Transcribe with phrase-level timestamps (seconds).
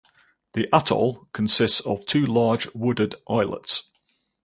[0.53, 3.91] The atoll consists of two large wooded islets.